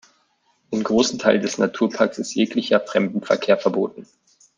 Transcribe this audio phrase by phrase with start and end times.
[0.71, 4.07] In großen Teilen des Naturparks ist jeglicher Fremdenverkehr verboten.